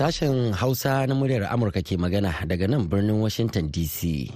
[0.00, 4.32] Sashen Hausa na muryar Amurka ke magana daga nan birnin Washington DC.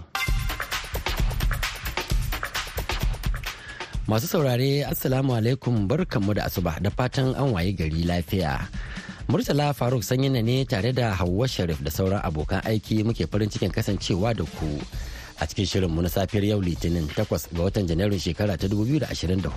[4.05, 8.61] Masu saurare Assalamu alaikum barkanmu da asuba da fatan an waye gari lafiya.
[9.25, 13.73] Murtala Faruk sanyina ne tare da Hauwa Sharif da sauran abokan aiki muke farin cikin
[13.73, 14.69] kasancewa da ku
[15.41, 17.25] a cikin shirinmu na safiyar yau Litinin 8
[17.57, 19.49] ga watan Janairun shekara ta 2024.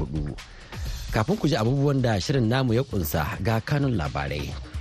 [1.12, 4.77] Kafin ku ji abubuwan da shirin namu ya kunsa ga kanun labarai.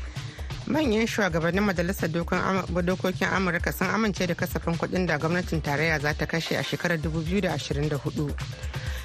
[0.66, 6.26] Manyan shugabannin majalisar dokokin amurka sun amince da kasafin kuɗin da gwamnatin tarayya za ta
[6.26, 8.34] kashe a shekarar 2024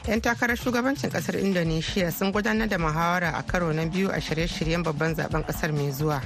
[0.08, 4.84] 'yan takarar shugabancin ƙasar indonesia sun gudanar da muhawara a karo na biyu a shirye-shiryen
[4.84, 6.22] babban zaɓen ƙasar mai zuwa.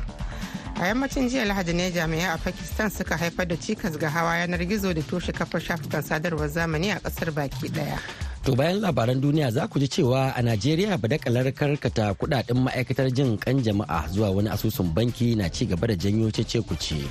[0.80, 4.60] A yammacin jiya lahadi ne jami'ai a pakistan suka haifar da cikas ga hawa yanar
[4.68, 8.00] gizo da toshe kafar shafukan sadarwar zamani a ƙasar baki ɗaya
[8.46, 13.38] To bayan labaran duniya za ku ji cewa a Najeriya badakalar karkata kuɗaɗen ma'aikatar jin
[13.42, 17.02] kan jama'a zuwa wani asusun banki na ci gaba da janyo cece kuce.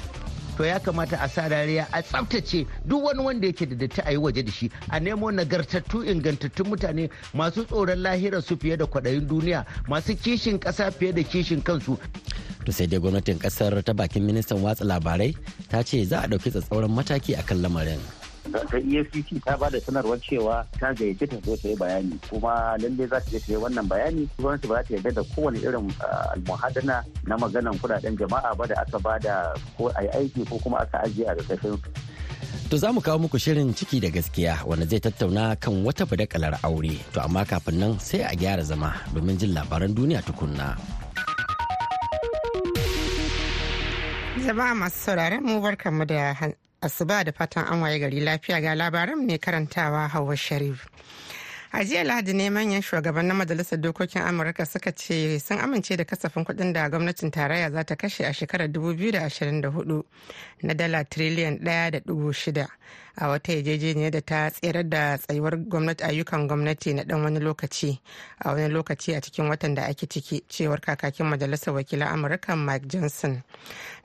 [0.57, 4.11] to ya kamata a sa rariya a tsaftace duk wani wanda yake da datti a
[4.15, 8.87] yi waje da shi a nemo nagartattu ingantattun mutane masu tsoron lahirar su fiye da
[8.87, 11.99] kwaɗayin duniya masu kishin ƙasa fiye da kishin kansu
[12.65, 15.35] To sai dai gwamnatin ƙasar ta bakin ministan watsa labarai
[15.69, 18.01] ta ce za a ɗauki tsatsauran mataki akan lamarin.
[18.53, 22.77] Ta efcc ta ba da sanarwar cewa ta gayyace ta zo ta yi bayani kuma
[22.81, 25.59] lallai za ta je ta yi wannan bayani gwamnati ba za ta yarda da kowane
[25.59, 25.89] irin
[26.35, 29.35] almuhadana na maganan kuɗaɗen jama'a ba da aka ba da
[29.77, 31.79] ko a aiki ko kuma aka ajiye a ƙarƙashin
[32.71, 36.57] To za mu kawo muku shirin ciki da gaskiya wanda zai tattauna kan wata badakalar
[36.65, 36.97] aure.
[37.13, 40.73] To amma kafin nan sai a gyara zama domin jin labaran duniya tukunna.
[44.47, 46.35] jama'a masu sauraron mu barkanmu da
[46.85, 48.61] asuba da fatan an waye gari lafiya.
[48.61, 50.87] Ga labaran mai karantawa hawa sharif.
[51.77, 56.45] A jiya lahadi ne manyan shugabannin majalisar dokokin amurka suka ce sun amince da kasafin
[56.45, 60.03] kuɗin da gwamnatin tarayya za ta kashe a shekarar 2024
[60.63, 62.67] na dala triliyan 1.6
[63.17, 68.01] a wata yarjejeniyar da ta tserar da tsayuwar gwamnati ayyukan gwamnati na dan wani lokaci
[68.39, 72.87] a wani lokaci a cikin watan da ake ciki cewar kakakin majalisar wakilan amurka mike
[72.89, 73.43] johnson.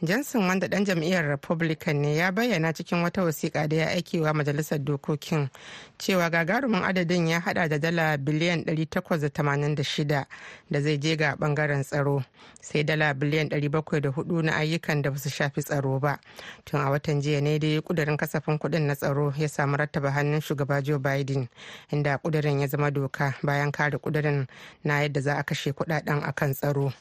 [0.03, 4.79] Johnson wanda dan jam'iyyar republican ne ya bayyana cikin wata wasiƙa da ya aikewa majalisar
[4.79, 5.50] dokokin
[5.97, 10.25] cewa gagarumin adadin ya hada da dala biliyan 886
[10.72, 12.24] da zai je ga ɓangaren tsaro.
[12.62, 16.20] Sai dala biliyan 704 na ayyukan da ba su shafi tsaro ba.
[16.66, 20.42] Tun a watan jiya ne dai kudurin kasafin kuɗin na tsaro ya samu rattaba hannun
[20.42, 21.47] shugaba joe biden
[21.92, 24.47] inda kudirin ya zama doka bayan kare kudirin
[24.84, 26.94] na yadda za a kashe kuɗaɗen akan tsaro.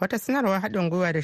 [0.00, 1.20] Wata sanarwar haɗin gwiwa da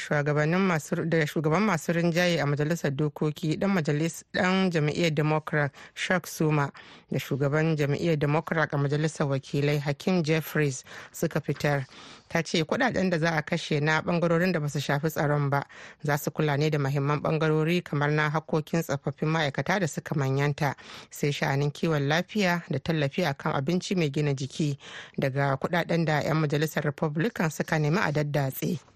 [1.27, 6.73] shugaban masu rinjaye a majalisar dokoki dan majalis dan jam'iyyar democrat shark suma
[7.11, 11.87] da shugaban jam'iyyar democrat a majalisar wakilai hakim jeffries suka fitar.
[12.29, 15.67] Ta ce kuɗaɗen da za a kashe na ɓangarorin da ba su shafi tsaron ba
[16.03, 20.75] za su kula ne da mahimman bangarori kamar na hakkokin tsofaffin ma'aikata da suka manyanta
[21.11, 24.79] sai sha'anin kiwon lafiya da tallafi akan abinci mai gina jiki
[25.19, 28.94] daga kuɗaɗen da 'yan majalisar republican suka nemi a daddatse.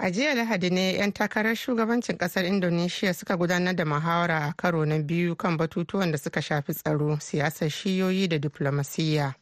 [0.00, 4.84] A jiya lahadi ne 'yan takarar shugabancin ƙasar indonesia suka gudanar da muhawara a karo
[4.84, 9.34] na biyu kan batutuwan da suka shafi tsaro siyasar shiyoyi da diplomasiyya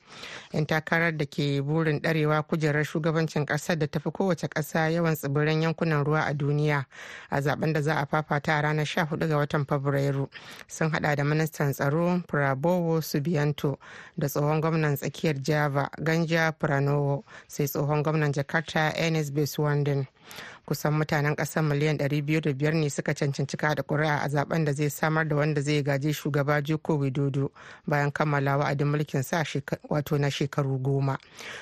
[0.52, 5.62] 'yan takarar da ke burin darewa kujerar shugabancin ƙasar da tafi kowace kasa yawan tsibiran
[5.62, 6.86] yankunan ruwa a duniya
[7.30, 10.28] a zaɓen da za a fafata a ranar 14 ga watan fabrairu.
[10.68, 13.76] Sun hada da ministan tsaro prabowo subianto
[14.16, 20.06] da tsohon gwamnan tsakiyar java ganja pranowo sai tsohon gwamnan jakarta enes beswanden.
[20.66, 25.28] Kusan mutanen ƙasar miliyan 205 ne suka cancanci kada kuri'a a zaɓen da zai samar
[25.28, 27.50] da wanda zai gaji shugaba joko widodo
[27.86, 29.44] bayan kammala wa'adin mulkin sa
[29.88, 31.18] wato na shekaru goma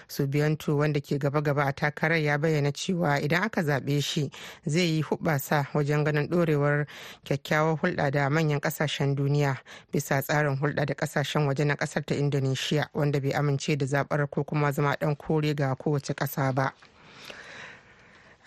[0.09, 4.31] subiyanto wanda ke gaba-gaba a takarar ya bayyana cewa idan aka zaɓe shi
[4.67, 6.87] zai yi hubasa wajen ganin ɗorewar
[7.25, 9.57] kyakkyawar hulɗa da manyan ƙasashen duniya
[9.93, 14.31] bisa tsarin hulɗa da ƙasashen waje na ƙasar ta indonesia wanda bai amince da zaɓar
[14.31, 16.73] ko kuma zama ɗan kore ga kowace ƙasa ba.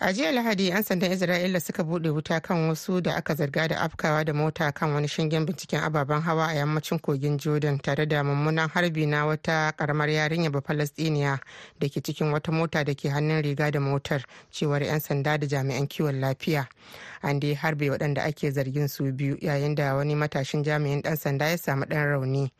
[0.00, 3.76] A jiya lahadi 'yan sandan isra'ila suka buɗe wuta kan wasu da aka zarga da
[3.80, 8.22] afkawa da mota kan wani shingen binciken ababen hawa a yammacin kogin jordan tare da
[8.22, 11.40] mummunan harbi na wata karamar yarinya ba falastiniya
[11.80, 14.22] da ke cikin wata mota da ke hannun riga da motar
[14.52, 16.68] cewar 'yan sanda da jami'an kiwon lafiya.
[17.22, 21.48] An dai harbe waɗanda ake zargin su biyu yayin da wani matashin jami'in ɗan sanda
[21.50, 22.50] ya samu ɗan rauni.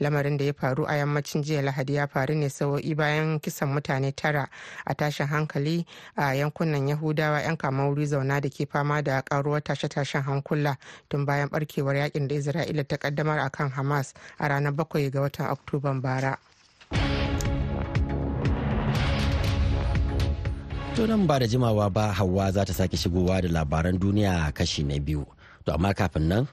[0.00, 4.12] Lamarin da ya faru a yammacin jiya lahadi ya faru ne sawo'i bayan kisan mutane
[4.16, 4.48] tara
[4.86, 5.84] a tashin hankali
[6.16, 10.76] a yankunan yahudawa 'yan kama wuri zauna da ke fama da karuwar tashe-tashen hankula
[11.08, 15.46] tun bayan barkewar yaƙin da isra'ila ta kaddamar akan hamas a ranar bakwai ga watan
[15.50, 16.38] oktoban bara.
[20.98, 24.82] To nan ba da jimawa ba Hauwa za ta sake shigowa da labaran duniya kashi
[24.82, 25.22] na biyu.
[25.62, 26.48] To amma kafin nan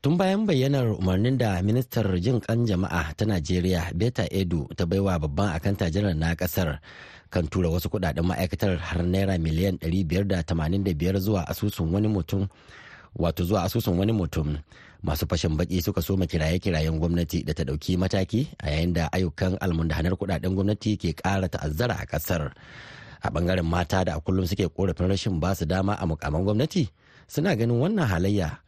[0.00, 5.20] tun bayan bayyanar umarnin da ministar jin kan jama'a ta Najeriya Beta Edu ta baiwa
[5.20, 6.80] babban akanta janar na ƙasar
[7.28, 12.48] kan tura wasu kuɗaɗen ma'aikatar har naira miliyan 585 zuwa asusun wani mutum
[13.20, 14.56] wato zuwa asusun wani mutum
[15.04, 19.60] masu fashin baki suka soma kiraye-kirayen gwamnati da ta ɗauki mataki a yayin da ayyukan
[19.60, 22.48] almundahanar kuɗaɗen gwamnati ke kara ta'azzara a ƙasar
[23.24, 26.88] a ɓangaren mata da a kullum suke korafin rashin ba su dama a mukaman gwamnati
[27.26, 28.60] suna ganin wannan halayya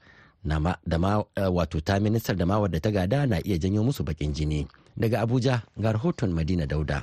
[0.86, 1.22] da ma
[1.52, 4.66] wato ta ministar da ma wadda ta gada na iya janyo musu bakin jini.
[4.96, 7.02] Daga abuja ga rahoton madina dauda.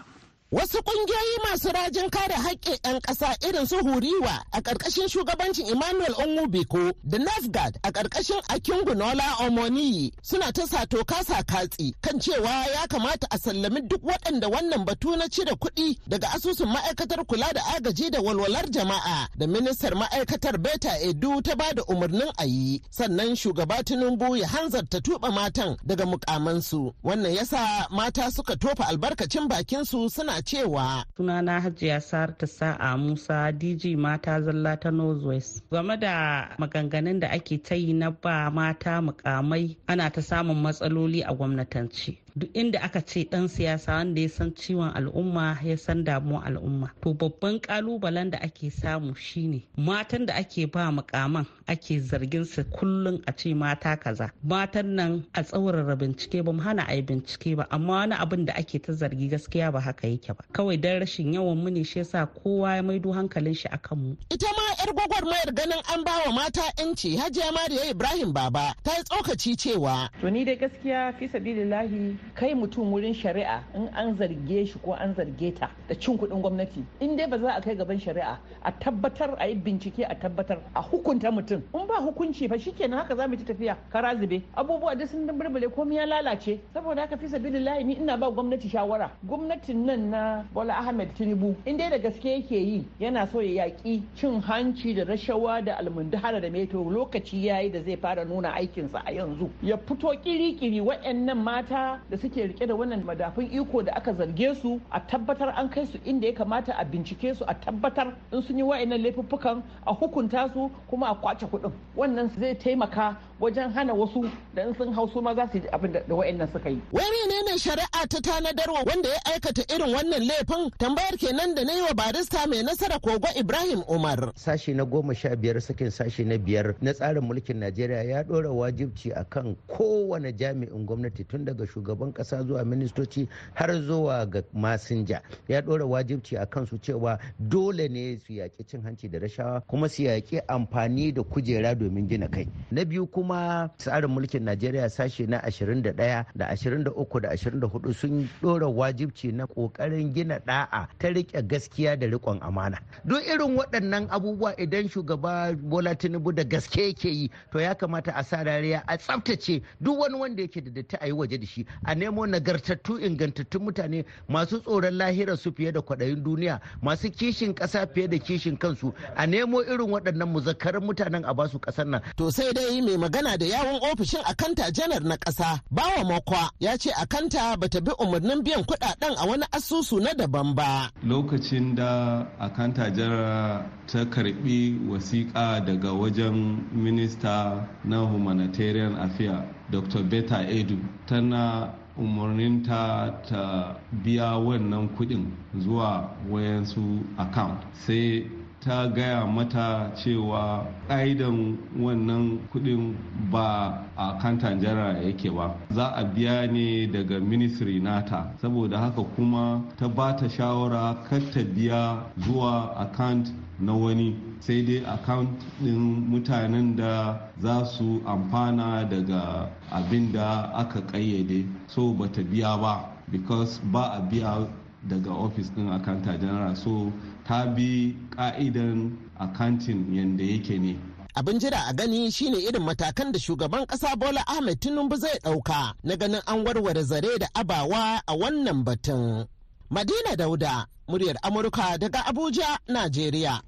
[0.54, 6.14] Wasu ƙungiyoyi masu rajin kare haƙƙin 'yan ƙasa irin su Huriwa a ƙarƙashin shugabancin Emmanuel
[6.14, 12.86] Onwubiko da Nafgad a ƙarƙashin Akingunola Omoniyi suna ta sato kasa katsi kan cewa ya
[12.86, 17.62] kamata a sallami duk waɗanda wannan batu na cire kuɗi daga asusun ma'aikatar kula da
[17.76, 22.80] agaji da walwalar jama'a da ministar ma'aikatar Beta Edu ta ba da umarnin a yi
[22.92, 26.94] sannan shugaba Tinubu ya hanzarta tuɓa matan daga mukamansu.
[27.04, 33.96] Wannan yasa mata suka tofa albarkacin bakinsu suna cewa sunana hajiya sarta sa'a musa dg
[33.98, 35.64] mata zalla ta northwest.
[35.72, 41.22] Game da maganganun da ake ta yi na ba mata mukamai ana ta samun matsaloli
[41.24, 42.18] a gwamnatance.
[42.36, 46.92] Duk inda aka ce dan siyasa wanda ya san ciwon al'umma ya san damuwar al'umma.
[47.02, 52.64] To babban kalubalen da ake samu shine matan da ake ba mukaman ake zargin su
[52.64, 54.32] kullum a ce mata kaza.
[54.44, 58.46] Matan nan a tsaurara bincike ba mu hana a yi bincike ba amma wani abin
[58.46, 60.44] da ake ta zargi gaskiya ba haka yake ba.
[60.54, 64.16] Kawai dan rashin yawan mu ne shi yasa kowa ya maido hankalin shi akan mu.
[64.32, 68.92] Ita ma yar gwagwarmayar ganin an ba wa mata yanci hajiya mariya ibrahim baba ta
[68.98, 74.16] yi tsokaci cewa to ni dai gaskiya fi sabilillahi kai mutum wurin shari'a in an
[74.18, 77.62] zarge shi ko an zarge ta da cin kuɗin gwamnati in dai ba za a
[77.62, 81.62] kai gaban shari'a a tabbatar a yi bincike a tabbatar a hukunta mutum.
[81.74, 84.42] In ba hukunci fa shikenan haka za mu ci tafiya kara zube.
[84.56, 86.60] Abubuwa da sun burbule komai ya lalace.
[86.74, 89.12] Saboda haka fi sabilillahi ni ina ba gwamnati shawara.
[89.28, 93.66] Gwamnatin nan na Bola Ahmed Tinubu in dai da gaske yake yi yana so ya
[93.66, 96.84] yaƙi cin hanci da rashawa da almundahara da meto.
[96.84, 99.50] Lokaci yayi da zai fara nuna aikinsa a yanzu.
[99.62, 104.56] Ya fito kiri-kiri waɗannan mata da suke riƙe da wannan madafun iko da aka zarge
[104.62, 108.42] su a tabbatar an kai su inda ya kamata a bincike su a tabbatar in
[108.44, 111.72] sun yi wa'annan laifuffukan a hukunta su kuma a ƙwace kuɗin.
[111.98, 115.68] Wannan zai taimaka wajen hana wasu da in sun hau su ma za su yi
[115.72, 116.80] abin da wa'annan suka yi.
[116.92, 121.74] Wai menene shari'a ta tanadarwa wanda ya aikata irin wannan laifin tambayar kenan da na
[121.74, 124.32] yi wa barista mai nasara kogo Ibrahim Umar.
[124.36, 128.50] Sashe na goma sha biyar sakin sashe na biyar na tsarin mulkin Najeriya ya ɗora
[128.52, 135.22] wajibci akan kowane jami'in gwamnati tun daga shugaban kasa zuwa ministoci har zuwa ga masinja
[135.48, 139.90] ya ɗora wajibci a kansu cewa dole ne su yaƙi cin hanci da rashawa kuma
[139.90, 143.33] su yaƙi amfani da kujera domin gina kai na biyu kuma
[143.78, 145.94] tsarin mulkin najeriya sashe na 21
[146.36, 152.08] da 23 da 24 sun ɗora wajibci na ƙoƙarin gina ɗa'a ta riƙe gaskiya da
[152.08, 157.60] riƙon amana duk irin waɗannan abubuwa idan shugaba bola tinubu da gaske yake yi to
[157.60, 161.12] ya kamata a sa rariya a tsaftace duk wani wanda yake da datti a yi
[161.14, 166.24] waje da shi a nemo nagartattu ingantattun mutane masu tsoron lahirar su fiye da kwaɗayin
[166.24, 171.34] duniya masu kishin ƙasa fiye da kishin kansu a nemo irin waɗannan muzakkarin mutanen a
[171.34, 172.02] ba su ƙasar nan.
[172.18, 175.62] To sai dai mai magana da yawon ofishin akanta janar na ƙasa.
[175.72, 180.56] Bawa makwa ya ce akanta bata bi umarnin biyan kuɗaɗen a wani asusu na daban
[180.56, 180.90] ba.
[181.06, 190.04] Lokacin da akanta janar ta karɓi wasiƙa daga wajen minista na humanitarian affairs dr.
[190.04, 195.30] Beta edu tana umarninta ta biya wannan kuɗin
[195.60, 197.62] zuwa wayansu account.
[197.86, 198.26] Sai
[198.64, 202.96] ta gaya mata cewa ƙa'idan wannan kuɗin
[203.32, 205.54] ba a kantan jara yake ba.
[205.72, 208.32] Za a biya ne daga ministry nata.
[208.42, 214.16] Saboda haka kuma ta ba ta shawara kar ta biya zuwa account na wani.
[214.40, 215.30] Sai dai account
[215.62, 221.48] ɗin mutanen da za su amfana daga abin da aka ƙayyade.
[221.68, 224.48] So bata biya ba because ba a biya
[224.88, 226.56] daga ofis ɗin akanta general.
[226.56, 226.92] So
[227.28, 230.78] ta bi ka'idan accounting yadda yake ne.
[231.16, 235.74] Abin jira a gani shine irin matakan da shugaban kasa bola ahmed tinubu zai ɗauka
[235.84, 239.28] na ganin an warware zare da abawa a wannan batun.
[239.70, 243.42] Madina dauda muryar amurka daga abuja najeriya.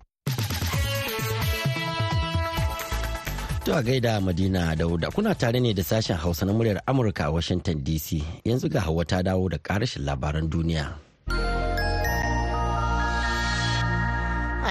[3.66, 7.32] To a gaida Madina Dauda kuna tare ne da sashen Hausa na muryar Amurka a
[7.32, 11.05] Washington DC yanzu ga hawa ta dawo da karashin labaran duniya.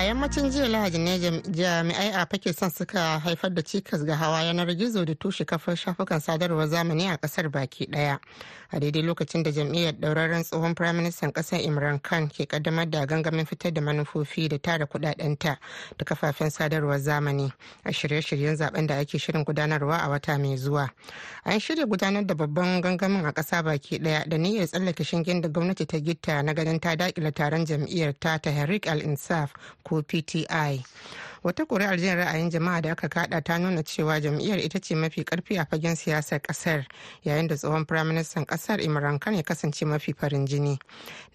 [0.04, 1.18] Yammacin jiya lahadi ne
[1.52, 6.20] jami'ai a pakistan suka haifar da cikas ga hawa yanar gizo da tushe kafar shafukan
[6.20, 8.18] sadarwar zamani a ƙasar baki ɗaya
[8.74, 13.46] a daidai lokacin da jam'iyyar ɗauraren tsohon firaministan ƙasar imran khan ke kaddamar da gangamin
[13.46, 15.58] fitar da manufofi da tara kudadenta
[15.98, 17.52] da kafafen sadarwar zamani
[17.84, 20.90] a shirye-shiryen zaɓen da ake shirin gudanarwa a wata mai zuwa.
[21.44, 25.48] An shirya gudanar da babban gangamin a ƙasa baki ɗaya da niyyar tsallake shingen da
[25.48, 29.52] gwamnati ta gitta na ganin ta dakila taron jam'iyyar ta tahrik al-insaf
[29.84, 30.46] ko pti
[31.44, 35.24] wata kuri'ar jin ra'ayin jama'a da aka kada ta nuna cewa jam'iyyar ita ce mafi
[35.24, 36.86] ƙarfi a fagen siyasar ƙasar
[37.24, 40.78] yayin da tsohon firaministan ƙasar imran khan ya kasance mafi farin jini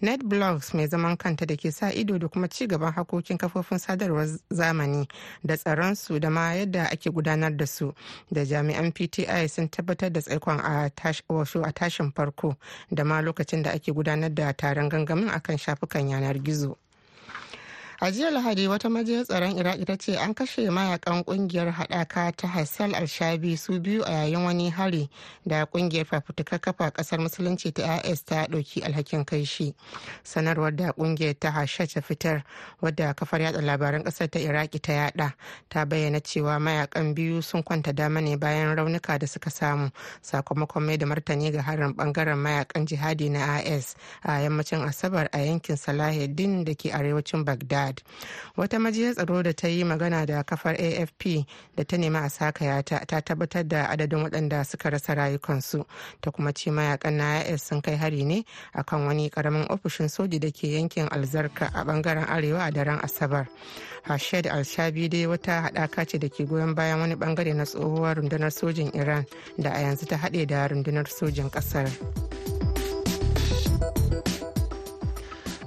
[0.00, 3.78] net blogs mai zaman kanta da ke sa ido da kuma ci gaban hakokin kafofin
[3.78, 5.06] sadarwar zamani
[5.44, 7.94] da tsaronsu da ma yadda ake gudanar da su
[8.32, 10.90] da jami'an pti sun tabbatar da tsaikon a
[11.72, 12.56] tashin farko
[12.90, 16.76] da ma lokacin da ake gudanar da taron gangamin akan shafukan yanar gizo.
[18.02, 22.48] A jiya lahadi wata majiyar tsaron iraki ta ce an kashe mayaƙan ƙungiyar haɗaka ta
[22.48, 25.10] hassal al-shabi su biyu a yayin wani hari
[25.46, 29.74] da ƙungiyar fafutuka kafa ƙasar musulunci ta is ta ɗauki alhakin kai shi.
[30.24, 32.42] Sanarwar da ƙungiyar ta hasha ta fitar
[32.80, 35.34] wadda kafar yada labaran ƙasar ta iraki ta yada
[35.68, 39.90] ta bayyana cewa mayaƙan biyu sun kwanta dama ne bayan raunuka da suka samu
[40.22, 45.38] sakamakon mai da martani ga harin ɓangaren mayaƙan jihadi na is a yammacin asabar a
[45.44, 48.02] yankin salahuddin da ke arewacin bagdad Chad.
[48.56, 51.44] Wata majiyar tsaro da ta yi magana da kafar AFP
[51.76, 55.84] da ta nemi a sakaya ta ta tabbatar da adadin waɗanda suka rasa rayukansu
[56.20, 58.44] ta kuma ce mayaƙan na IS sun kai hari ne
[58.74, 63.46] akan wani ƙaramin ofishin soji da ke yankin alzarka a ɓangaren arewa a daren asabar.
[64.02, 68.50] Hashed al-Shabi dai wata haɗaka ce da ke goyon bayan wani ɓangare na tsohuwar rundunar
[68.52, 69.24] sojin Iran
[69.58, 71.88] da a yanzu ta haɗe da rundunar sojin ƙasar.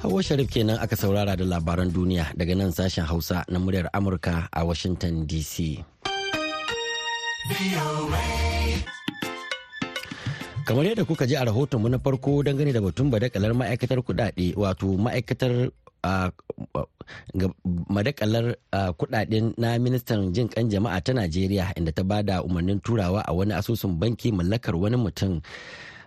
[0.04, 4.52] Hawa Sharif kenan aka saurara da labaran duniya daga nan sashen Hausa na muryar Amurka
[4.52, 5.80] a Washington DC.
[10.68, 14.92] Kamar yadda kuka ji a rahotonmu na farko dangane da batun badakalar ma'aikatar kudade wato
[15.00, 15.72] ma'aikatar
[17.88, 18.60] madakalar
[19.00, 23.32] kuɗaɗen na ministan jin kan jama'a ta Najeriya inda ta ba da umarnin turawa a
[23.32, 25.40] wani asusun banki mallakar wani mutum.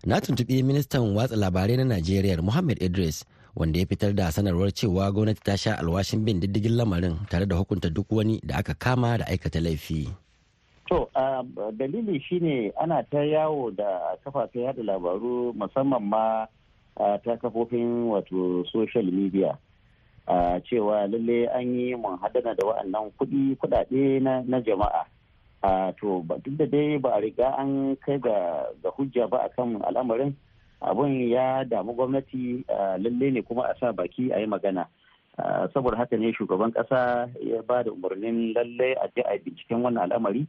[0.04, 3.24] Na tuntuɓi ministan watsa labarai na Najeriya Muhammad Idris
[3.56, 7.56] wanda ya fitar da sanarwar cewa gwamnati ta sha alwashin bin diddigin lamarin tare da
[7.56, 10.08] hukunta duk wani da aka kama da aikata laifi.
[10.88, 11.08] To,
[11.76, 16.46] dalili shine ana ta yawo da kafafen yada labaru musamman ma
[16.96, 19.56] ta kafofin wato social media.
[20.68, 25.06] cewa lalle an yi hadana da wa'annan kuɗi kuɗaɗe na jama'a.
[25.98, 30.34] to duk da dai ba a riga an kai ga hujja ba akan al'amarin
[30.80, 32.64] abun ya damu gwamnati
[32.98, 34.86] lalle ne kuma a sa baki a yi magana
[35.74, 40.08] saboda haka ne shugaban kasa ya ba da umarnin lalle a je a binciken wannan
[40.10, 40.46] al'amari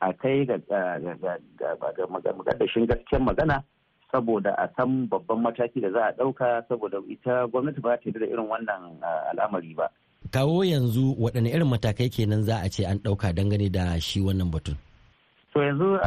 [0.00, 0.56] a kai ga
[2.08, 3.62] magaddashin gaskiyar magana
[4.12, 8.26] saboda a san babban mataki da za a ɗauka saboda ita gwamnati ba ta da
[8.26, 8.98] irin wannan
[9.32, 9.86] al'amari ba.
[10.30, 14.50] kawo yanzu waɗanne irin matakai kenan za a ce an ɗauka dangane da shi wannan
[14.50, 14.76] batun.
[15.52, 15.98] To yanzu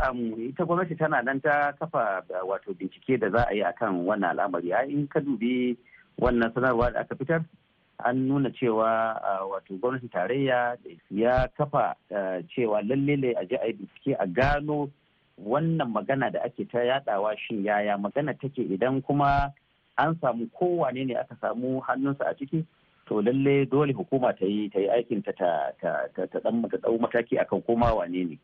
[0.49, 4.71] ita gwamnati tana nan ta kafa wato bincike da za a yi akan wannan al'amari.
[4.87, 5.75] In ka dubi
[6.19, 7.43] wannan sanarwa da aka fitar
[8.05, 9.19] an nuna cewa
[9.51, 10.77] wato gwamnati tarayya
[11.11, 11.95] ya kafa
[12.55, 14.89] cewa lalle a ji a yi bincike a gano
[15.37, 19.51] wannan magana da ake ta yadawa shin yaya magana take idan kuma
[19.97, 22.63] an samu kowane ne aka samu hannunsa a ciki
[23.07, 26.63] to lalle dole hukuma ta yi ta yi aikinta ta dan
[27.01, 28.37] mataki akan koma wane ne.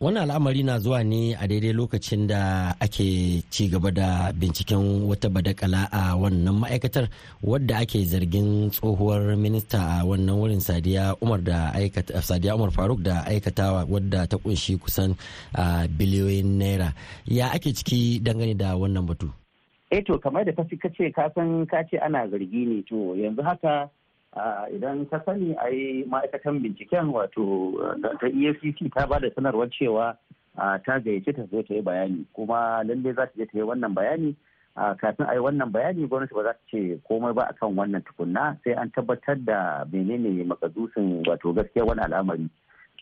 [0.00, 5.28] Wannan al'amari na zuwa ne a daidai lokacin da ake ci gaba da binciken wata
[5.32, 7.08] badakala a wannan ma'aikatar
[7.42, 11.72] wadda ake zargin tsohuwar minista a wannan wurin sadiya umar da
[12.20, 15.16] sadiya umar faruk da aikatawa wadda ta ƙunshi kusan
[15.96, 16.92] biliyoyin naira.
[17.24, 19.32] Ya ake ciki dangane da wannan batu?
[19.90, 23.88] Eh to kamar da kace ka san ka ce ana zargi ne to yanzu haka
[24.72, 27.72] idan ka sani a yi ma'aikatan binciken wato
[28.20, 30.16] ta efcc ta ba da sanarwar cewa
[30.56, 32.24] ta gayyace ta zo ta yi bayani.
[32.36, 34.36] Kuma lalle za ta je ta yi wannan bayani.
[34.76, 38.56] Kafin a yi wannan bayani gwamnati ba za ta ce komai ba akan wannan tukunna
[38.64, 42.48] sai an tabbatar da menene makadusin wato gaskiya wani al'amari.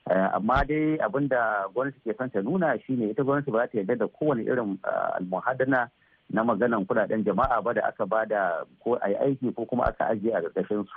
[0.06, 3.78] Amma dai abin da gwamnati ke son ta nuna shine ita gwamnati ba za ta
[3.82, 4.78] yarda da kowane irin
[5.18, 5.90] almuhadana
[6.30, 9.84] na maganan kuɗaɗen jama'a ba da aka ba da ko a yi aiki ko kuma
[9.90, 10.92] aka ajiye a ƙarƙashin su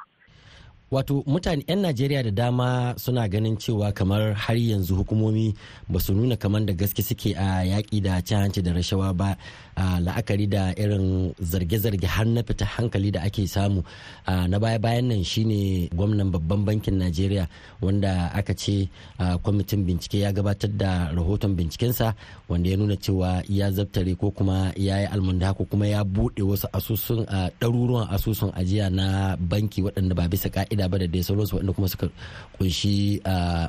[0.88, 5.52] wato mutane 'yan najeriya da dama suna ganin cewa kamar har yanzu hukumomi
[5.92, 9.36] ba su nuna kamar da gaske suke a yaƙi da cin hanci da rashawa ba
[9.76, 13.84] a la'akari da irin zarge-zarge har na fita hankali da ake samu.
[14.28, 17.46] Na baya-bayan nan shine gwamnan babban bankin najeriya
[17.84, 18.88] wanda aka ce
[19.44, 22.16] kwamitin bincike ya gabatar da rahoton bincikensa
[22.50, 26.42] wanda ya nuna cewa ya zabtare ko kuma ya yi almunda ko kuma ya buɗe
[26.48, 27.28] wasu asusun
[27.60, 31.90] ɗaruruwan asusun ajiya na banki waɗanda ba bisa ka'ida ba da dai sauransu waɗanda kuma
[31.90, 32.08] suka
[32.62, 33.18] ƙunshi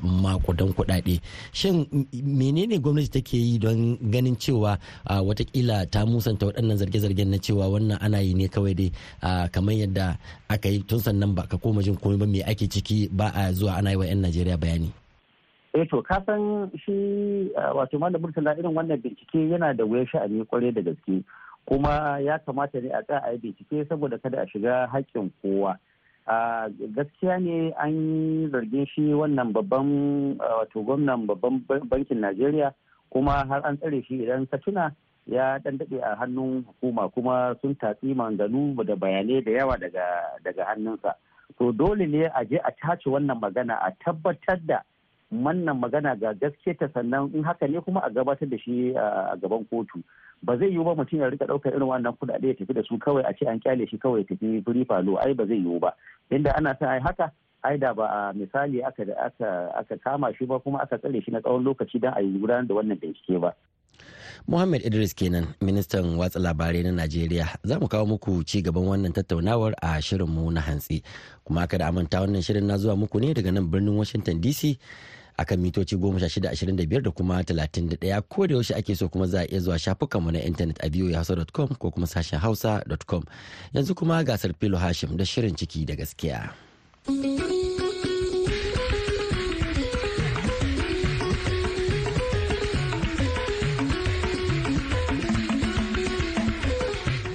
[0.05, 1.17] makudan kuɗaɗe.
[1.57, 4.77] Shin menene gwamnati take yi don ganin cewa
[5.09, 8.93] wataƙila ta musanta waɗannan zarge-zargen na cewa wannan ana yi ne kawai dai
[9.49, 10.19] kamar yadda
[10.53, 13.49] aka yi tun sannan ba ka koma jin komai ba me ake ciki ba a
[13.57, 14.93] zuwa ana yi wa 'yan najeriya bayani?
[15.77, 16.95] Eh to ka san shi
[17.55, 21.23] wato malam murtala irin wannan bincike yana da wuyar sha'ani ƙwarai da gaske.
[21.69, 25.79] Kuma ya kamata ne a tsaya a yi bincike saboda kada a shiga haƙƙin kowa.
[26.95, 32.73] Gaskiya ne an yi zargin shi wannan babban wato gwamnan babban bankin najeriya
[33.11, 34.93] kuma har an tsare shi idan ka tuna
[35.29, 41.15] ya dan a hannun hukuma kuma sun tatsi manganu da bayanai da yawa daga hannunsa.
[41.59, 44.81] To dole ne a je a tace wannan magana a tabbatar da
[45.33, 49.37] wannan magana ga gaske ta sannan in haka ne kuma a gabatar da shi a
[49.37, 50.01] gaban kotu.
[50.43, 52.99] Ba zai yiwu ba mutum ya riƙa ɗaukar irin wannan kuɗaɗe ya tafi da su
[52.99, 55.93] kawai a ce an ƙyale shi kawai tafi firi falo ai ba zai yiwu ba.
[56.31, 57.33] Inda ana sa ai haka
[57.65, 59.05] ai da ba a misali aka
[59.75, 62.67] aka kama shi ba kuma aka tsare shi na tsawon lokaci don a yi gudanar
[62.67, 63.53] da wannan bincike ba.
[64.47, 67.59] Muhammad Idris kenan ministan watsa labarai na Najeriya.
[67.67, 71.03] Za mu kawo muku ci gaban wannan tattaunawar a shirinmu na hantsi.
[71.45, 74.79] Kuma kada a manta wannan shirin na zuwa muku ne daga nan birnin Washington DC
[75.39, 79.61] akan mitoci 1625 da kuma 31 ko da yaushe ake so kuma za a iya
[79.61, 83.23] zuwa shafukanmu na intanet a hausa.com ko kuma sashen hausa.com
[83.75, 86.51] yanzu kuma gasar filo hashim da shirin ciki da gaskiya.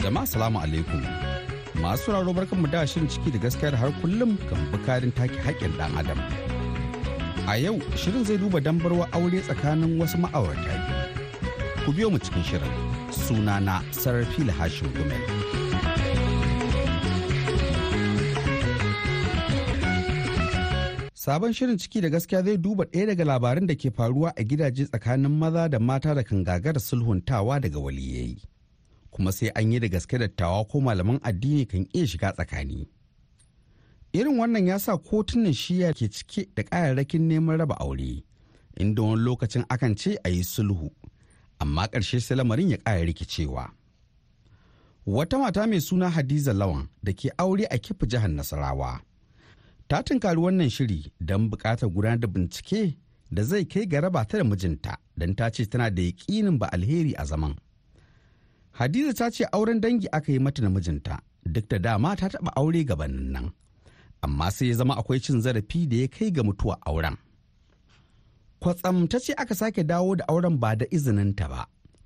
[0.04, 1.02] jama'a salamu alaikum.
[1.82, 5.98] Masu raro barkanmu da shirin ciki da gaskiyar har kullum kan bukarin take haƙƙin ɗan
[6.00, 6.20] adam.
[7.48, 10.76] A yau shirin zai duba dambarwa aure tsakanin wasu ma'aurata
[11.86, 12.74] ku biyo mu cikin shirin.
[13.12, 15.24] Sunana sarfil hashin gumel.
[21.14, 24.86] Sabon shirin ciki da gaskiya zai duba ɗaya daga labaran da ke faruwa a gidaje
[24.88, 28.38] tsakanin maza da mata da kan gagara sulhuntawa daga waliyayi
[29.12, 32.88] kuma sai an yi da gaske dattawa ko malaman addini kan iya shiga tsakani.
[34.14, 38.24] Irin wannan ya sa kotunan shiya ke cike da ƙayarrakin neman raba aure
[38.78, 40.90] inda wani lokacin akan ce a yi sulhu
[41.60, 43.70] amma ƙarshe sai lamarin ya ƙara rikicewa.
[45.06, 49.02] Wata mata mai suna hadiza lawan da ke aure a kifi jihar nasarawa
[49.88, 52.96] ta tunkari wannan shiri don buƙatar gudanar da bincike
[53.32, 56.70] da zai kai ga raba ta da mijinta don ta ce tana da yaƙinin ba
[56.72, 57.56] alheri a zaman.
[58.78, 62.54] Hadiza ta ce auren dangi aka yi mata da mijinta duk da dama ta taɓa
[62.56, 63.52] aure gabanin nan.
[64.26, 67.18] Amma sai ya zama akwai cin zarafi da ya kai ga mutuwa auren.
[68.60, 71.62] Kwatsam ta ce aka sake dawo da auren ba da izininta ba,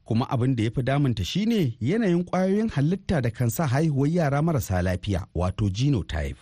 [0.07, 4.41] kuma abin da ya fi damunta shine yanayin ƙwayoyin halitta da kan sa haihuwar yara
[4.41, 6.39] marasa lafiya wato genotype,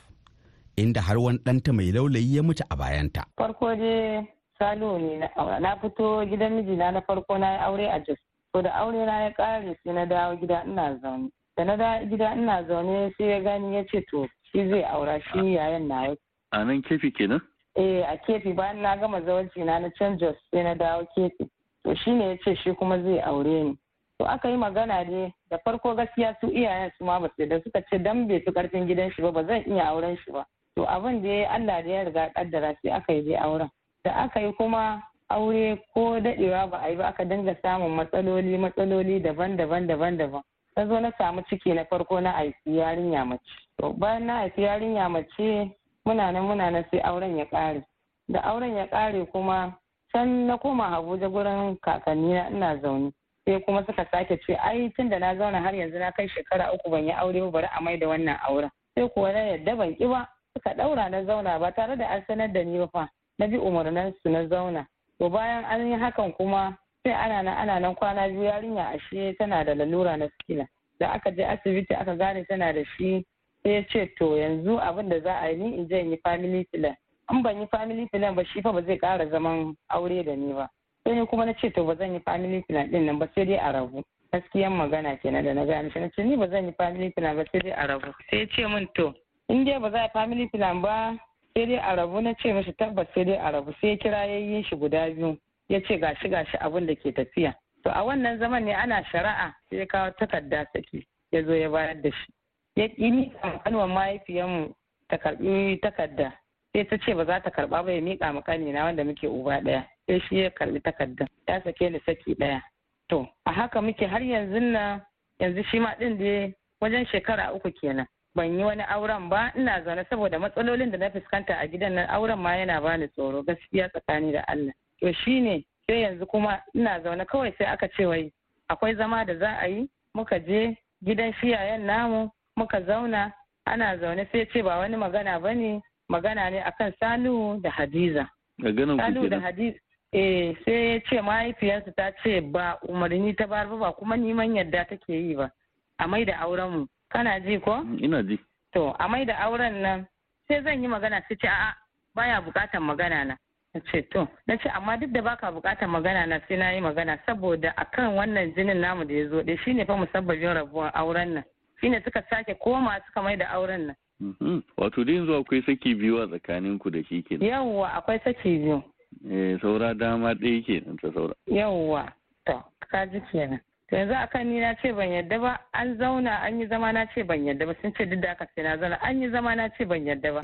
[0.77, 3.25] inda har wani ɗanta mai laulayi ya mutu a bayanta.
[3.37, 5.17] Farko dai Salo ne
[5.59, 8.17] na fito gidan mijina na farko na aure a Jos.
[8.53, 11.29] To da aure na ya ƙare sai na dawo gida ina zaune.
[11.57, 15.19] Da na dawo gida ina zaune sai ya gani ya ce to shi zai aura
[15.21, 16.15] shi yayan na yau.
[16.51, 17.41] A nan kefi kenan?
[17.75, 21.49] Eh a kefi bayan na gama zawarci na na can Jos sai na dawo kefi.
[21.83, 23.77] To shi ne ya ce shi kuma zai aure ni.
[24.19, 27.59] To aka yi magana ne da farko gaskiya su iyayen su ma ba su da
[27.63, 30.45] suka ce dan bai fi ƙarfin gidan shi ba ba zan iya auren shi ba.
[30.77, 33.69] To abin da ya Allah da ya riga kaddara sai aka yi dai auren.
[34.05, 38.57] Da aka yi kuma aure ko dadewa ba a yi ba aka dinga samun matsaloli
[38.57, 40.41] matsaloli daban-daban daban-daban.
[40.77, 43.51] Na zo na samu ciki na farko na haifi yarinya mace.
[43.79, 45.71] To bayan na haifi yarinya mace
[46.05, 47.83] muna nan muna nan sai auren ya ƙare.
[48.27, 49.77] Da auren ya ƙare kuma
[50.11, 53.11] can na koma Abuja gurin kakanni na ina zaune.
[53.45, 56.73] Sai kuma suka sake ce ai tun da na zauna har yanzu na kai shekara
[56.73, 58.69] uku ban yi aure ba bari a mai da wannan auren.
[58.95, 62.23] Sai kuwa na yadda ban ki ba suka ɗaura na zauna ba tare da an
[62.27, 63.07] sanar da ni ba fa.
[63.39, 64.85] Na bi umarnan su na zauna.
[65.19, 69.33] To bayan an yi hakan kuma sai ana nan ana nan kwana biyu yarinya ashe
[69.37, 70.65] tana da lalura na sikila.
[70.99, 73.23] Da aka je asibiti aka gane tana da shi
[73.63, 76.17] sai ya ce to yanzu abin da za a yi ni in je in yi
[76.23, 76.95] family plan.
[77.31, 80.53] In ban yi family plan ba shi fa ba zai ƙara zaman aure da ni
[80.53, 80.67] ba.
[81.05, 83.45] Sai ni kuma na ce to ba zan yi family plan ɗin nan ba sai
[83.45, 84.01] dai a rabu.
[84.33, 87.35] Gaskiyan magana kenan da na gaya mishi na ce ni ba zan yi family plan
[87.37, 88.09] ba sai dai a rabu.
[88.29, 89.13] Sai ya ce min to
[89.49, 91.13] in dai ba za a family plan ba
[91.53, 92.21] sai dai a rabu.
[92.21, 93.73] Na ce mishi tabbas sai dai a rabu.
[93.81, 95.37] Sai kira yayin shi guda biyu.
[95.69, 97.53] Ya ce gashi gashi abin da ke tafiya.
[97.83, 101.69] To a wannan zaman ne ana shari'a sai ya kawo takarda saki ya zo ya
[101.69, 102.33] bayar da shi.
[102.75, 103.31] Ya ƙi
[103.63, 104.73] kanuwan mahaifiyarmu
[105.09, 106.33] ta karɓi takarda.
[106.73, 109.61] Sai ta ce ba za ta karɓa ba ya miƙa ma ƙanina wanda muke uba
[109.61, 109.85] ɗaya.
[110.07, 112.61] Sai shi ya karɓi takarda ya sake ni saki ɗaya.
[113.09, 114.99] To a haka muke har yanzu na
[115.39, 118.07] yanzu shi ma ɗin da wajen shekara uku kenan.
[118.35, 122.09] Ban yi wani auren ba ina zaune saboda matsalolin da na fuskanta a gidan nan
[122.09, 124.73] auren ma yana bani tsoro gaskiya tsakani da Allah.
[124.99, 128.31] To shine sai yanzu kuma ina zaune kawai sai aka ce wai
[128.69, 133.31] akwai zama da za a yi muka je gidan shiyayen namu muka zauna
[133.65, 138.29] ana zaune sai ce ba wani magana ba ne magana ne akan Salihu da Hadiza.
[138.61, 139.77] Salihu da Hadiza
[140.13, 144.85] eh sai ya ce mahaifiyarsu ta ce ba umarni ta bar ba kuma neman yadda
[144.89, 145.51] take yi ba
[145.99, 147.83] a mai da auren mu kana ji ko?
[148.01, 148.39] Ina ji.
[148.73, 150.07] To a mai da auren nan
[150.47, 151.73] sai zan yi magana sai ce a'a
[152.15, 153.35] baya bukatan magana na.
[153.75, 156.79] Na ce to na ce amma duk da baka bukatan magana na sai na yi
[156.81, 161.33] magana saboda akan wannan jinin namu da ya zo ɗaya shine fa musabbabin rabuwar auren
[161.33, 161.43] nan.
[161.81, 164.63] shine suka sake koma suka mai da auren nan.
[164.77, 168.57] Wato da yanzu akwai saki biyu a tsakanin ku da shi ke Yawwa akwai saki
[168.63, 168.83] biyu.
[169.29, 171.33] Eh saura dama ɗaya ke nan ta saura.
[171.51, 172.13] Yawwa
[172.45, 173.59] to ka ji kenan.
[173.89, 177.05] To yanzu akan ni na ce ban yadda ba an zauna an yi zama na
[177.13, 179.55] ce ban yadda ba sun ce duk da aka sai na zauna an yi zama
[179.55, 180.41] na ce ban yadda ba.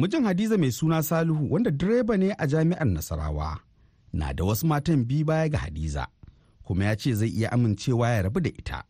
[0.00, 3.58] Mijin Hadiza mai suna Salihu wanda direba ne a jami'ar Nasarawa
[4.12, 6.06] na da wasu matan biyu baya ga Hadiza.
[6.64, 8.84] kuma ya ce zai iya amincewa ya rabu da ita.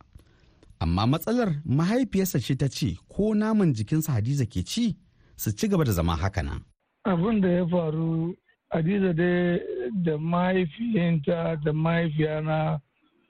[0.79, 4.97] Amma matsalar mahaifiyarsa ce ta ce ko naman jikinsa Hadiza ke ci
[5.37, 6.65] su ci gaba da zama haka nan.
[7.05, 8.33] Abin da ya faru
[8.73, 9.61] Hadiza dai
[10.03, 12.79] da mahaifiyanta da mahaifiyana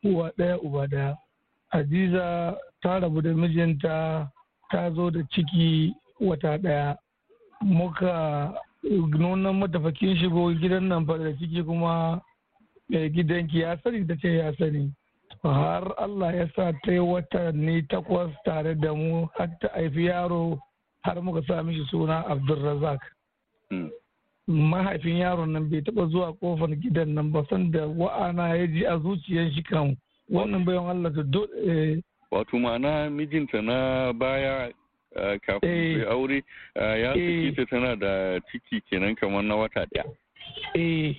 [0.03, 1.15] uwa ɗaya uba ɗaya.
[1.67, 4.31] Hadiza ta rabu da mijinta
[4.71, 5.91] ta zo da ciki
[6.23, 6.95] wata ɗaya.
[7.61, 12.21] Muka nuna matafakin shigo gidan nan da ciki kuma
[12.89, 14.91] mai gidanki ya sani ta ce ya sani
[15.43, 20.59] har Allah ya sa ta yi watanni takwas tare da mu har ta haifi yaro
[21.03, 22.99] har muka sa mishi suna Abdulrazak.
[24.47, 28.85] Mahaifin yaron nan bai taba zuwa ƙofar gidan nan ba san da wa'ana ya ji
[28.85, 29.97] a zuciyar shi kan
[30.31, 32.01] wannan bayan Allah ta dole.
[32.31, 34.71] Wato ma'ana mijinta na baya
[35.45, 36.43] kafin su aure
[36.75, 40.03] ya saki ta tana da ciki kenan kamar na wata ɗaya.
[40.75, 41.15] Eh.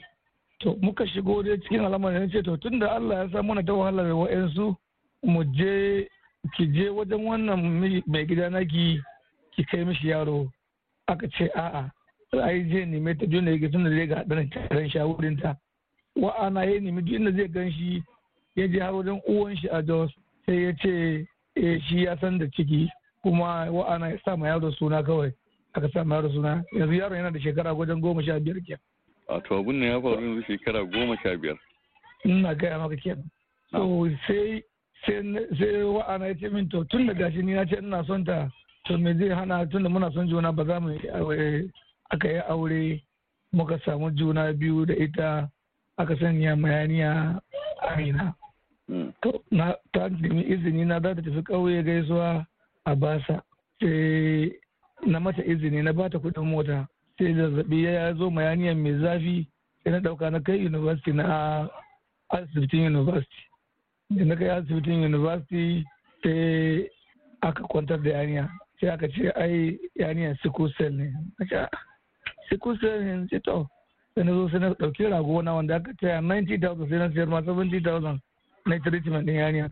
[0.61, 3.63] to muka shigo dai cikin alamar ya ce to tun da Allah ya sa mana
[3.63, 4.75] ta wahala da wa'yansu
[5.23, 6.09] mu je
[6.57, 9.01] ki je wajen wannan mai gida naki
[9.55, 10.51] ki kai mishi yaro.
[11.07, 11.91] Aka ce a'a
[12.43, 15.55] ai je neme ta juna ya tun da zai ga ɗan taron shawurin ta.
[16.17, 18.03] Wa'ana ya nemi duk inda zai gan shi
[18.57, 20.11] ya je har wajen uwan shi a Jos
[20.47, 21.27] sai ya ce
[21.87, 22.89] shi ya san da ciki.
[23.23, 25.33] Kuma wa'ana ya sa ma yaro suna kawai
[25.75, 28.81] aka sa ma yaro suna yanzu yaro yana da shekara wajen goma sha biyar kenan
[29.29, 31.59] Wato abun ne ya faru yanzu shekara goma sha biyar.
[32.25, 33.29] Ina gaya maka kenan.
[33.73, 34.63] So sai
[35.07, 38.49] sai wa'ana ya ce min to tun da gashi ni na ce ina son ta
[38.87, 40.97] to me zai hana tun da muna son juna ba za mu
[42.11, 43.03] aka yi aure
[43.53, 45.49] muka samu juna biyu da ita
[45.99, 47.39] aka sanya mayaniya
[47.85, 48.33] amina.
[49.23, 52.47] To na ta nemi izini na za ta tafi ƙauye gaisuwa
[52.88, 53.42] a basa
[53.81, 54.51] sai
[55.07, 56.88] na mata izini na bata kuɗin mota.
[57.18, 59.46] sai zazzaɓi ya zo mayaniyar mai zafi
[59.85, 61.68] sai na ɗauka na kai university na
[62.31, 63.42] asibitin university.
[64.11, 65.85] Da na kai asibitin university
[66.22, 66.88] sai
[67.42, 68.48] aka kwantar da yaniya
[68.81, 71.12] sai aka ce ai yaniyar sickle cell ne.
[72.48, 73.27] Sickle cell ne?
[73.29, 73.66] Ce to.
[74.14, 77.29] Sai na zo sai na ɗauki rago na wanda aka taya 90,000 sai na sayar
[77.29, 78.18] ma 70,000
[78.66, 79.70] na treatment din yaniya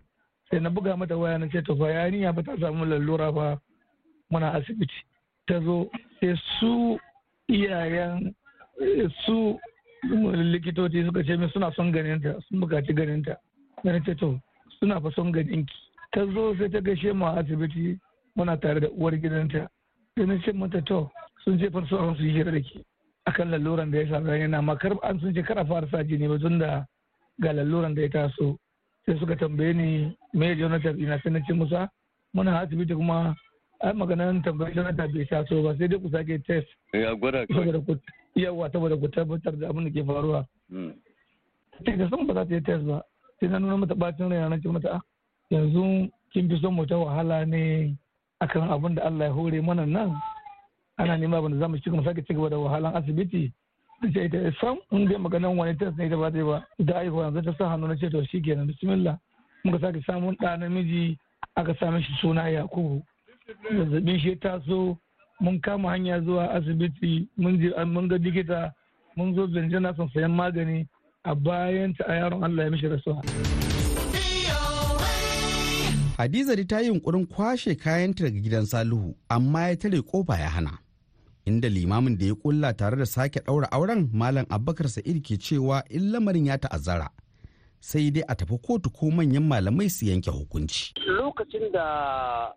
[0.51, 3.59] sai na buga mata waya na ce to fa yaniya ba ta samu lalura ba
[4.31, 4.95] muna asibiti.
[5.47, 6.99] Ta zo sai su
[7.49, 8.35] iyayen
[9.25, 9.59] su
[10.53, 13.37] likitoci suka ce min suna son ganinta sun buƙaci ganinta.
[13.85, 14.39] Na ce to
[14.79, 15.75] suna fa son ganinki.
[16.13, 17.99] Ta zo sai ta gaishe mu a asibiti
[18.37, 19.69] muna tare da uwar gidanta.
[20.17, 21.11] Sai na ce mata to
[21.45, 22.85] sun ce farso su yi da ke
[23.27, 26.29] akan laluran da ya sami na makar an sun ce kar a fara sa jini
[26.29, 26.87] ba tunda
[27.43, 28.59] ga laluran da ya taso.
[29.07, 30.99] Sai suka tambaye ni me jonathan?
[30.99, 31.88] Ina sai na ce musa
[32.35, 33.35] muna asibiti kuma
[33.83, 36.66] ai maganan tambayi jonathan bai taso ba sai dai ku sake test.
[36.92, 37.47] Ya gwada
[38.35, 40.42] yawa saboda ku tabbatar da abin da ke faruwa.
[41.85, 43.03] Sai da san ba za ta yi test ba.
[43.40, 45.01] Sai na nuna mata bacin rai na ce mata
[45.51, 47.95] yanzu kin fi son mu ta wahala ne
[48.42, 50.19] akan abin da Allah ya hore mana nan?
[50.99, 53.53] Ana nema abin da za mu ci mu sake cigaba da wahalan asibiti?
[54.13, 56.59] Ce ita sam in dai maganan wani test ne ita ba ta yi ba.
[56.79, 59.19] Da aihuwa yanzu ta sa hannu na ce to shikenan bismillah.
[59.65, 61.19] Muka sake samun ɗa namiji
[61.57, 63.03] aka sami shi suna yakubu.
[63.73, 64.99] Zazzabin shi taso
[65.41, 68.73] mun kama hanya zuwa asibiti mun ga likita
[69.17, 69.47] mun zo
[69.81, 70.87] na son sayan magani.
[71.25, 73.23] A bayan ta a yaron allah ya mishi rasuwa.
[76.17, 80.86] Hadiza ta yi yunkurin kwashe kayanta daga gidan salihu amma ya tare ƙofa ya hana.
[81.47, 85.83] Inda limamin da ya kulla tare da sake ɗaura auren malam abubakar sa'id ke cewa
[85.91, 87.09] in lamarin ya ta'azzara
[87.81, 90.93] sai dai a tafi kotu ko manyan malamai su yanke hukunci.
[91.07, 92.51] Lokacin da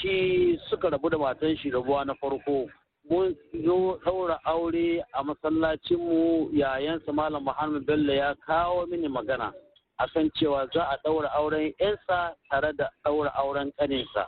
[0.00, 2.66] shi suka rabu da matan shi rabuwa na farko
[3.10, 9.52] mun zo ɗaura aure a masallacinmu yayansa malam Muhammad Bello ya kawo mini magana
[10.00, 14.24] akan cewa za a ɗaura auren 'yansa tare da ɗaura auren ƙaninsa.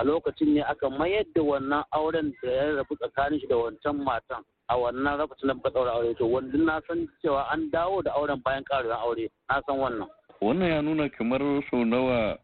[0.00, 4.00] A lokacin ne aka mayar da wannan auren da ya rabu tsakanin shi da wancan
[4.04, 8.02] matan a wannan lokacin da muka ɗaura aure to wanda na san cewa an dawo
[8.02, 10.08] da auren bayan ƙarin aure na san wannan.
[10.40, 12.38] wannan ya nuna kamar sau nawa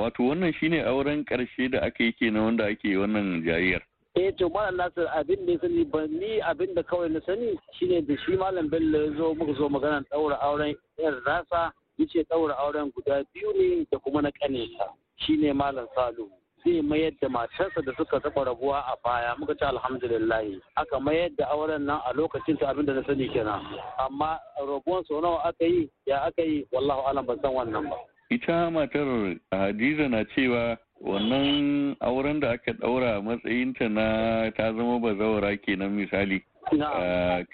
[0.00, 3.82] wato wannan shine auren ƙarshe da aka yi kenan wanda ake wannan jariyar.
[4.16, 8.00] eh to malam nasir abin da sani ba ni abin da kawai na sani shine
[8.06, 12.24] da shi malam bello ya zo muka zo maganar ɗaura auren yan rasa ya ce
[12.30, 14.88] ɗaura auren guda biyu ne da kuma na ƙanesa
[15.26, 16.30] shine malam salu
[16.64, 19.34] zai mayar da matarsa da suka taɓa rabuwa a baya.
[19.38, 20.44] Muka ce alhamdulillah.
[20.76, 23.60] Aka mayar da auren nan a lokacin ta abin da na sani kenan.
[23.98, 27.96] Amma rabuwan sau nawa aka yi ya aka yi wallahu alam ban san wannan ba.
[28.30, 35.56] Ita matar hadiza na cewa wannan auren da aka ɗaura matsayinta na ta zama bazawara
[35.56, 36.42] kenan misali.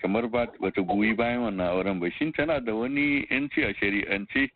[0.03, 2.11] Kamar ba ta goyi bayan wannan auren ba.
[2.19, 4.51] Shin tana da wani yanci a shari'ance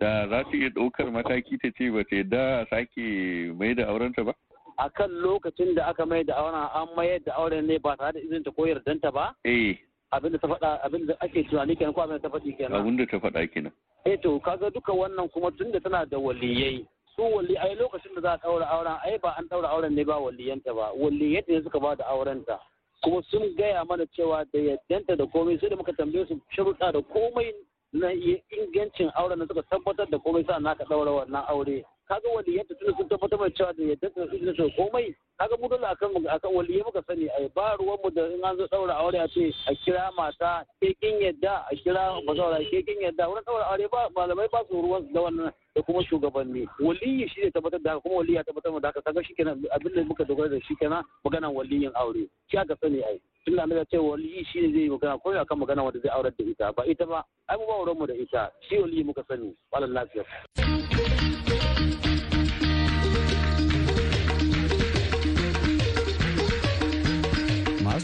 [0.00, 3.86] da za ta iya ɗaukar mataki ta ce ba ta yadda a sake mai da
[3.88, 4.32] aurenta ba?
[4.78, 8.12] A kan lokacin da aka mai da auren an mayar da auren ne ba tare
[8.12, 9.34] da izinin ta ko yardanta ba?
[9.44, 9.76] Eh.
[10.12, 12.80] Abinda ta faɗa abin da ake tunani kenan ko abin da ta faɗi kenan?
[12.80, 13.72] Abinda ta faɗa kenan.
[14.04, 16.84] Eh to kaga duka wannan kuma tunda tana da waliyai
[17.16, 20.04] su wali ai lokacin da za a ɗaura auren ai ba an ɗaura auren ne
[20.04, 20.92] ba waliyanta ba.
[20.96, 22.58] Waliyanta ne suka ba da aurenta.
[23.02, 26.92] Kuma sun gaya mana cewa da yaddanta da komai sai da muka tambaye su sharuɗa
[26.92, 27.52] da komai
[27.92, 31.84] na ingancin auren da suka tabbatar da komai sa naka ɗaura wannan aure.
[32.12, 35.86] Kaga waliyanta tunda sun tabbatar da cewa da yaddanta da da komai kaga mu dole
[35.88, 37.28] akan akan waliyai muka sani.
[37.38, 40.64] Ai ba ruwan mu da in an zo ɗaura aure a ce a kira mata
[40.80, 43.28] ke kin yadda a kira bazaura ke kin yadda.
[43.28, 46.68] Wurin ɗaura aure ba malamai ba su ruwan da wannan da kuma shugabanni.
[46.80, 49.02] Waliyi shi ne tabbatar da haka kuma waliyi ya tabbatar da haka.
[49.02, 52.28] Kaga shi kenan abin da muka dogara da shi kenan maganan waliyin aure.
[52.50, 53.20] Shi aka sani ai.
[53.46, 56.32] Tun da ce waliyi shi ne zai yi magana ko akan magana wanda zai aurar
[56.36, 56.72] da ita.
[56.76, 58.50] Ba ita ba ai mu ba mu da ita.
[58.68, 59.56] Shi waliyi muka sani.
[59.72, 60.24] Walal lafiya.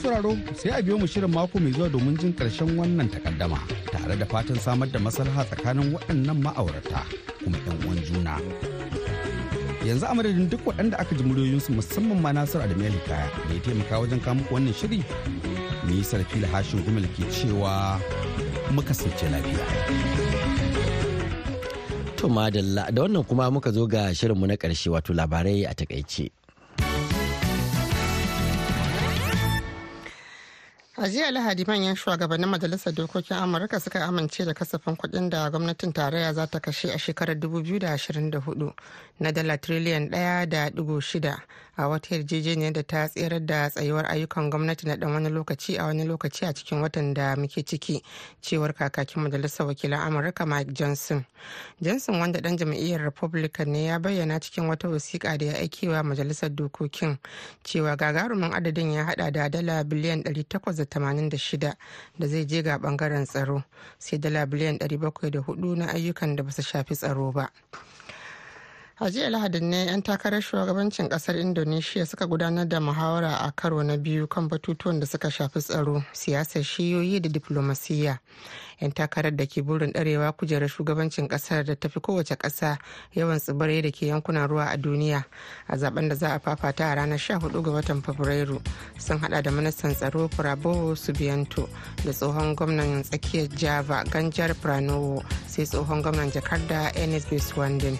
[0.04, 3.58] Masu sai a biyo mu shirin mako mai zuwa domin jin ƙarshen wannan takaddama
[3.90, 7.02] tare da fatan samar da maslaha tsakanin waɗannan ma'aurata
[7.44, 8.34] kuma yan uwan juna.
[9.86, 13.60] Yanzu a madadin duk waɗanda aka ji muryoyinsu musamman ma nasiru adamu kaya da ya
[13.60, 15.00] taimaka wajen muku wannan shiri
[15.86, 17.98] ni sarfi hashin gumel ke cewa
[18.74, 19.64] muka sace lafiya.
[22.16, 26.37] To madalla da wannan kuma muka zo ga shirinmu na ƙarshe wato labarai a taƙaice.
[31.00, 35.92] A jiya lahadi manyan shugabannin majalisar dokokin amurka suka amince da kasafin kuɗin da gwamnatin
[35.92, 38.72] tarayya za ta kashe a shekarar 2024
[39.20, 41.38] na dala triliyan 1.6
[41.78, 45.84] a wata yarjejeniyar da ta tserar da tsayuwar ayyukan gwamnati na dan wani lokaci a
[45.84, 48.02] wani lokaci a cikin watan da muke ciki
[48.42, 51.24] cewar kakakin majalisar wakilan amurka mike johnson.
[51.80, 56.50] Johnson wanda dan jam'iyyar republican ne ya bayyana cikin wata wasiƙa da ya aikewa majalisar
[56.50, 57.18] dokokin
[57.64, 60.22] cewa gagarumin adadin ya hada da dala biliyan
[60.90, 61.76] 886
[62.18, 63.62] da zai je ga ɓangaren tsaro
[63.98, 67.50] sai dala biliyan 704 na ayyukan da ba su shafi tsaro ba.
[69.00, 73.82] A jiya lahadin ne 'yan takarar shugabancin ƙasar indonesia suka gudanar da muhawara a karo
[73.82, 78.18] na biyu kan batutuwan da suka shafi tsaro siyasar shiyoyi da diflomasiyya
[78.80, 82.78] 'yan takarar da ke burin ɗarewa kujerar shugabancin ƙasar da tafi kowace ƙasa
[83.14, 85.24] yawan tsibirai da ke yankunan ruwa a duniya.
[85.68, 88.60] A zaɓen da za a fafata a ranar 14 ga watan fabrairu
[88.98, 91.68] sun hada da ministan tsaro prabowo subianto
[92.04, 97.98] da tsohon gwamnan tsakiyar java ganjar pranowo sai tsohon gwamnan jakarta enes biswandin.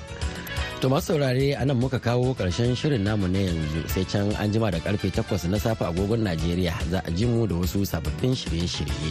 [0.78, 4.52] To masu saurare a nan muka kawo ƙarshen shirin namu na yanzu sai can an
[4.52, 8.30] jima da ƙarfe 8 na safe agogon Najeriya za a ji mu da wasu sababbin
[8.30, 9.10] shirye-shirye.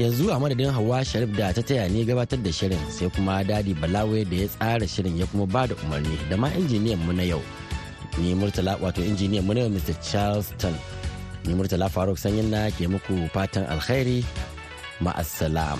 [0.00, 3.76] Yanzu a madadin Hawa Sharif da ta taya ni gabatar da shirin sai kuma Dadi
[3.76, 7.22] Balawe da ya tsara shirin ya kuma ba da umarni da ma injiniyan mu na
[7.22, 7.42] yau.
[8.16, 9.92] Ni Murtala wato injiniyan mu na yau Mr.
[10.00, 10.72] Charleston.
[11.44, 14.24] Ni Murtala Faruk Sanyin na ke muku fatan alkhairi
[15.04, 15.76] ma'assalam.